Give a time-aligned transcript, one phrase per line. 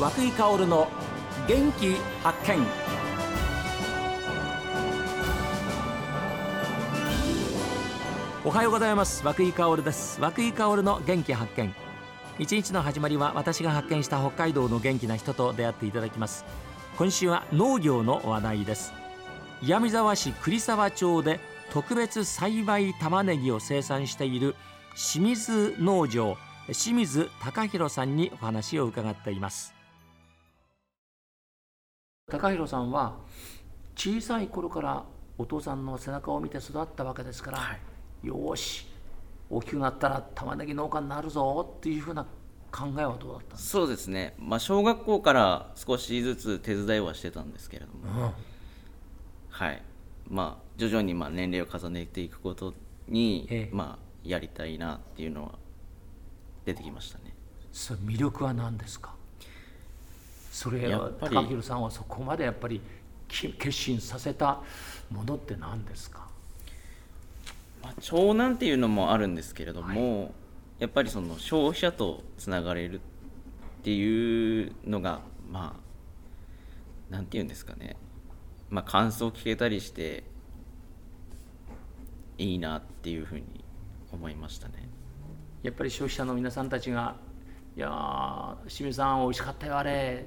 [0.00, 0.88] 和久井薫の
[1.46, 2.66] 元気発見。
[8.42, 9.22] おはようございます。
[9.26, 10.18] 和久井薫です。
[10.18, 11.74] 和久井薫の元気発見。
[12.38, 16.46] 一日の始まりは私が発見した北海道の元気な人と出会っていただきます。
[16.96, 18.94] 今週は農業の話題です。
[19.60, 21.40] 岩見沢市栗沢町で
[21.74, 24.56] 特別栽培玉ねぎを生産している
[24.96, 29.78] 清水農場清水隆弘さんにお話を伺っています。
[32.30, 33.16] 高弘さんは
[33.96, 35.04] 小さい頃から
[35.36, 37.74] お父さんの背中を見て育ったわけですから、は
[38.22, 38.86] い、よし
[39.50, 42.24] 大きくなったら玉ねぎ農家になるぞっていうふうな
[42.70, 48.32] 考えはどうだったそうですね、まあ、小学校から少しずつ手伝いはしてたんですけれども、うん、
[49.50, 49.82] はい。
[50.28, 52.72] まあ徐々にまあ年齢を重ねていくこと
[53.08, 55.58] に、まあ、やりたいなっていうのは
[56.64, 57.34] 出てきましたね。
[57.72, 59.14] そ魅力は何ですか？
[60.50, 62.80] それは高弘さんはそこまでやっぱり
[63.28, 64.60] 決心させた
[65.10, 66.26] ものって何ですか、
[67.82, 70.30] まあ、長男っていうのもあるんですけれども、はい、
[70.80, 73.00] やっぱりその消費者とつながれるっ
[73.84, 75.76] ていうのがま
[77.10, 77.96] あなんて言うんですかね。
[78.68, 80.22] まあ感想を聞けたりして
[82.38, 83.64] いいなっていうふうに
[84.12, 84.88] 思いましたね。
[85.62, 87.16] やっぱり消費者の皆さんたちが
[87.76, 90.26] 「いや清水さんおいしかったよあれ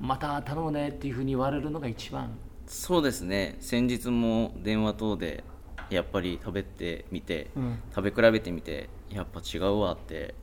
[0.00, 2.30] また頼むね」っていうふうに言われるのが一番。
[2.66, 3.56] そうですね。
[3.60, 5.44] 先日も電話等で
[5.90, 10.34] やっぱり食べてみて、うん、食べ比べてみてやっぱ違うわって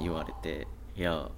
[0.00, 0.66] 言われて
[0.96, 1.30] いや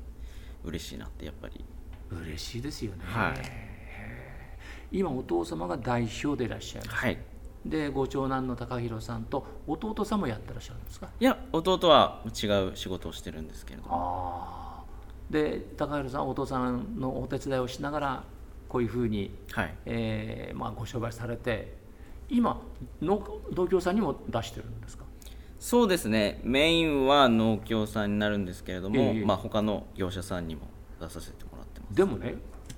[0.64, 1.64] 嬉しいなってやっぱり。
[2.10, 7.18] 嬉しいですよね、はい、今お父様が代表でいらっしゃいます、はい。
[7.64, 11.08] でご長男の高弘さんと弟さんもやってらっしゃるんですか？
[11.18, 14.61] いや弟は違う仕事をしてるんですけれども
[15.32, 18.24] で高弘さんお父さんのお手伝いをしながら
[18.68, 19.74] こういうふうに、はい。
[19.86, 21.74] えーまあ、ご商売されて
[22.28, 22.60] 今
[23.00, 25.04] 農農協さんにも出してるんですか？
[25.58, 26.40] そうですね。
[26.44, 30.62] メインは農協さんになるんですけれども、えー、まあ、他の業者さんにも
[31.00, 31.94] 出させてもらってます。
[31.96, 32.34] でもね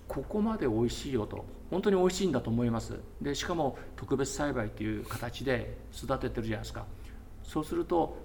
[0.07, 2.99] ここまで美味しいよと本当に美味しいんだと思います。
[3.21, 6.85] でしかも特別栽培という形で育ててるじゃないですか。
[7.43, 8.17] そうすると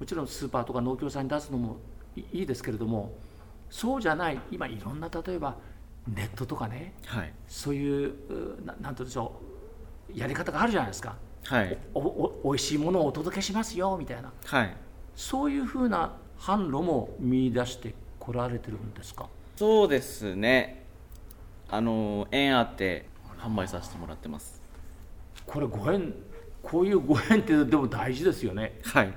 [0.00, 1.76] もちろんスーパーとか農協さんに出すのも
[2.16, 3.12] いいですけれども
[3.70, 5.56] そうじゃない今いろんな例えば
[6.06, 9.32] ネットとかね、はい、そういうななんてうんでしょ
[10.14, 14.76] うやり方があるじゃないですか、はい、おおおいしいものをお届けしますよみたいな、はい、
[15.14, 19.28] そういうふうな販路も見出してこられてるんですか？
[19.56, 20.86] そうですね。
[21.68, 23.06] あの縁あって
[23.38, 24.62] 販売させてもらってます。
[25.46, 26.14] これご縁
[26.62, 28.80] こういうご縁ってでも大事ですよね。
[28.84, 29.12] はい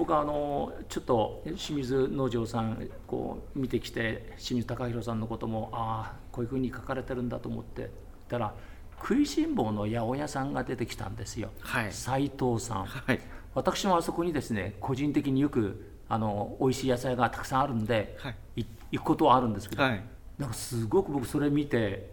[0.00, 7.90] 僕はあのちょっと清水農場さんこう見てきて清水隆弘さんのこともああこういうふうに書かれてるんだと思って
[8.26, 8.54] たら
[8.98, 13.20] 食いしん坊の八百屋さんが出てきたんですよ、はい、斉藤さん、はい、
[13.54, 20.02] 私もあそこにですね個人的によくあの美味しい野菜がたくさんあるんで、はい、行くことはあるんですけど、はい、
[20.38, 22.08] なんかすごく僕それ見て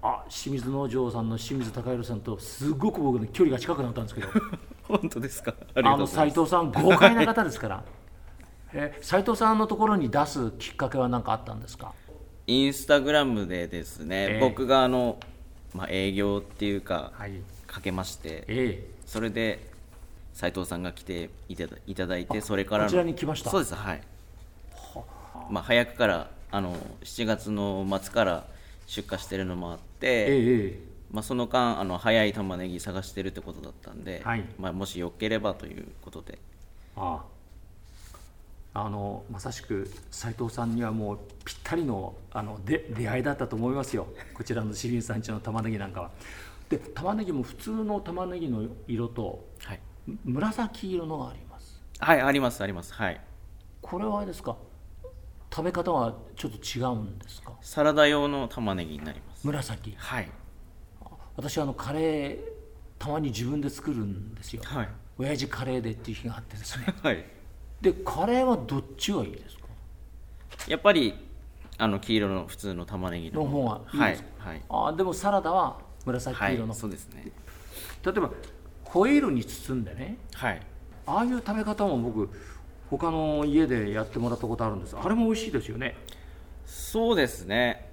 [0.00, 4.28] あ清水農場さんの清水隆弘さんとすごく僕の距離が近くなったんですけど
[4.88, 5.54] 本当ですか？
[5.74, 7.84] あの斉藤さん豪快な方ですから。
[8.72, 11.92] え斉藤さんのところに出すきっかけは何かあったんですか？
[12.46, 15.18] インスタグラムでですね、えー、僕があの、
[15.74, 17.32] まあ、営業っていうか、はい、
[17.66, 19.68] かけまして、えー、それで
[20.32, 23.50] 斉藤さんが来ていただいてそれからこちらに来ました。
[23.50, 24.00] そうですはい。
[25.50, 28.44] まあ、早くからあの7月の末から
[28.86, 30.80] 出荷してるのもあって、ええ、
[31.10, 36.38] まあ、その間あの早い玉ねぎ探してるってことだったんで、はい、まあ、もしよければということで。
[36.96, 37.36] ああ。
[38.78, 44.06] あのまさしく斉藤さんにはもうぴったりのあので出会いだったと思いますよ。
[44.34, 46.10] こちらの清水さんちの玉ねぎなんかは。
[46.68, 49.80] で玉ねぎも普通の玉ねぎの色と、はい、
[50.26, 51.80] 紫色のがあります。
[51.98, 52.92] はいありますあります。
[52.92, 53.20] はい。
[53.80, 54.58] これはあれですか？
[55.50, 57.52] 食べ方はちょっと違うんですか？
[57.62, 59.46] サラダ用の玉ねぎになります。
[59.46, 59.94] 紫。
[59.96, 60.28] はい
[61.36, 62.38] 私はあのカレー
[62.98, 64.88] たまに自分で作るんですよ、はい、
[65.18, 67.24] 親父カレーでっていう日があってですね、 はい、
[67.80, 69.66] でカレーはどっちがいいですか？
[70.66, 71.14] やっぱり
[71.78, 73.68] あの黄色の普通の玉ねぎの方。
[73.68, 77.30] がいいですか、はい、はい、あでもサラダは紫色の、はい、そうですね。
[78.04, 78.30] 例えば
[78.84, 80.62] ホイールに包んでね、はい、
[81.06, 82.30] ああいう食べ方も僕
[82.88, 84.96] 他の家でやってもらったことあるんです。
[84.96, 85.96] あれも美味しいですよね。
[86.64, 87.90] そうですね。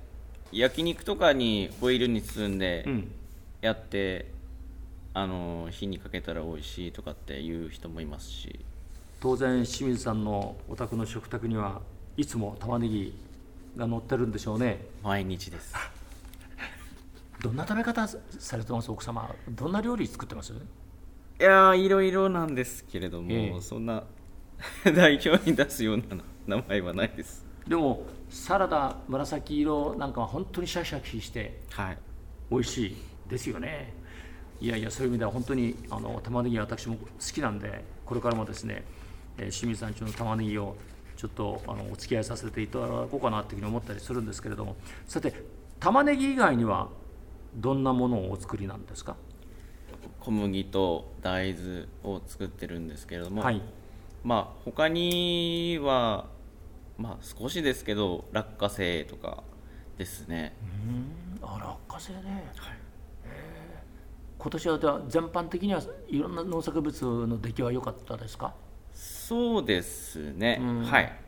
[0.51, 2.85] 焼肉とかにホイールに包んで
[3.63, 4.31] やって、
[5.15, 8.60] うん、あの火にかけたら美味しいとかっていう人もいますし。
[9.21, 11.81] 当然清水さんのお宅の食卓には
[12.18, 13.18] いつも玉ねぎ
[13.77, 14.86] が乗ってるんでしょうね。
[15.01, 15.74] 毎日です。
[17.42, 19.33] どんな食べ方されてます奥様？
[19.50, 20.51] どんな料理作ってます？
[20.54, 20.57] い
[21.39, 23.62] やーいろいろなんですけれども、ええ。
[23.62, 24.04] そんな
[24.94, 26.04] 代表に出すような
[26.45, 27.45] 名前はないです。
[27.65, 31.98] でもサラダ紫色なんかは本当にシャキシャキしてはい。
[32.51, 32.98] 美味しい
[33.29, 33.93] ですよね。
[34.59, 38.85] いやいやそういう意味では本当にあの玉ねぎ私も好きなんでこれからもですね、
[39.37, 40.75] えー清水さんちの玉ねぎを
[41.17, 44.75] ちょっとあのお付き合いさせていただこうかなっていうふうに思ったりするんですけれども
[45.07, 45.33] さて
[45.79, 46.89] 玉ねぎ以外には
[47.55, 49.15] どんなものをお作りなんですか？
[50.21, 53.61] 小麦と大豆を作ってるんですけれども、はい。
[54.23, 56.27] まあ他には
[56.97, 59.43] まあ少しですけど落花生とか
[59.97, 60.55] ですね、
[61.41, 61.47] うん。
[61.47, 62.45] あ落花生ね。
[62.55, 62.77] はい
[64.37, 68.53] 今年はでは全般的にはいろんな農作物の出来は良かったですか？
[68.93, 70.83] そうですね、うん。
[70.83, 71.19] はい。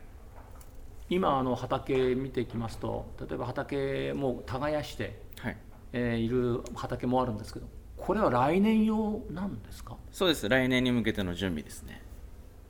[1.08, 5.56] 今あの畑見てきますと例えば畑も耕して、はい。
[5.92, 7.66] えーいる畑もあるんですけど
[7.96, 9.96] これは来年用なんですか？
[10.12, 10.48] そうです。
[10.48, 12.02] 来年に向けての準備ですね。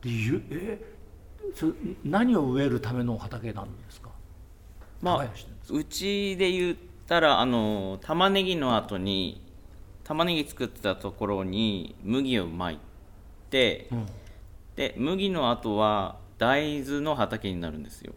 [0.03, 0.81] でゆえ
[1.55, 1.73] それ
[2.05, 4.11] 何を植えるための畑なんですか？
[5.03, 5.29] まあ
[5.71, 6.77] うちで言っ
[7.07, 9.41] たらあの玉ねぎの後に
[10.05, 12.79] 玉ねぎ作ってたところに麦をまい
[13.51, 14.07] て、うん。
[14.77, 18.13] で麦の後は大豆の畑になるんですよ。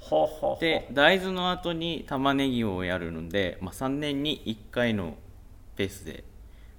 [0.00, 5.16] はあはあはあで大豆の後に玉ねぎをやるので、まあ、3年に1回の
[5.76, 6.24] ペースで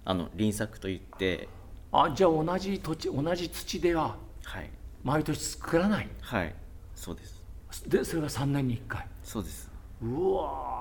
[0.04, 1.48] あの輪作といって
[1.92, 4.70] あじゃあ同じ土地同じ土でははい。
[5.04, 6.10] 毎年作らない？
[6.22, 6.56] はい。
[6.96, 7.44] そうです。
[7.88, 9.08] でそれが3年に1回。
[9.24, 9.70] そうです。
[10.02, 10.77] うわー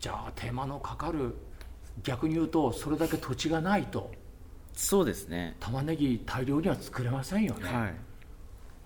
[0.00, 1.36] じゃあ手間のかかる
[2.02, 4.10] 逆に言うとそれだけ土地がないと。
[4.72, 5.56] そうですね。
[5.60, 7.74] 玉ねぎ大量には作れませんよね、はい。
[7.74, 7.90] は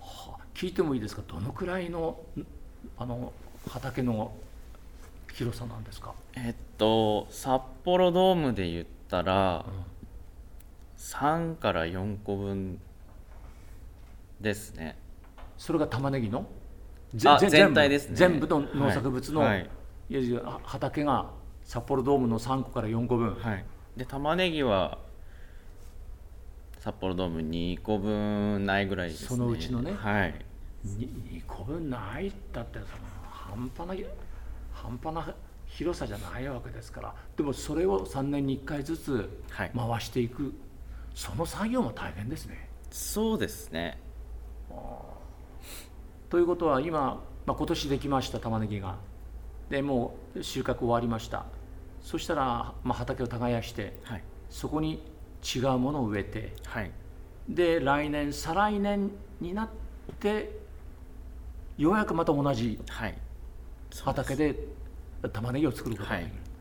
[0.01, 1.21] あ聞いてもいいですか？
[1.25, 2.45] どのくらいのん
[2.97, 3.31] あの
[3.69, 4.33] 畑の
[5.33, 9.65] 広さなんですか、えっと札幌ドームで言ったら
[10.97, 12.79] 3から4個分
[14.41, 14.97] ですね。
[15.57, 16.45] それが玉ねぎの？
[17.13, 18.15] 全体ですね。
[18.17, 19.49] 全部の農作物の、はい。
[19.49, 19.69] はい
[20.09, 21.31] いやいやあ畑が
[21.63, 23.65] 札幌ドームの3個から4個分、はい。
[23.97, 24.99] で玉ねぎは
[26.79, 29.27] 札幌ドーム2個分ないぐらいですね。
[29.29, 29.93] そのうちのね。
[29.93, 30.35] はい。
[30.83, 31.09] に
[31.41, 32.87] 2個分ないったってその
[33.31, 34.05] 半端な
[34.71, 35.35] 半端な
[35.65, 37.15] 広さじゃないわけですから。
[37.35, 39.71] でもそれを3年に1回ずつはい。
[39.75, 40.53] 回していく、
[41.15, 42.69] その作業も大変ですね。
[42.91, 43.97] そうですね。
[46.29, 48.97] ということは今、まあ、今年できました玉ねぎが
[49.69, 51.45] でもう収穫終わりました。
[52.01, 54.23] そしたら、まあ、畑を耕してはい。
[54.49, 55.01] そこに
[55.43, 56.91] 違うものを植えてはい。
[57.49, 59.69] で来年再来年になっ
[60.19, 60.59] て
[61.77, 62.79] ようやくまた同じ
[64.03, 64.55] 畑で
[65.33, 66.54] 玉ねぎを作ることができる、はい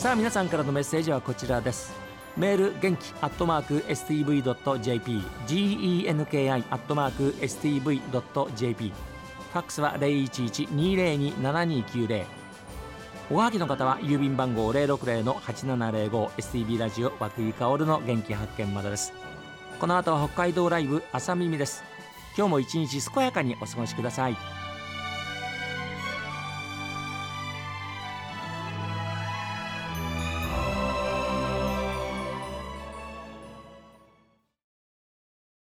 [0.00, 1.92] さあ皆さんからのメッセージはこちらです。
[2.34, 12.24] メール元気アットマーク STV.jp genki アットマーク STV.jp ファックスは011-202-7290
[13.30, 19.12] おはがきの方は郵便番号 060-8705STB ラジオ和久井薫の元気発見までです。
[19.78, 21.84] この後は北海道ライブ朝耳です。
[22.38, 24.59] 今日も一日健やかにお過ごしください。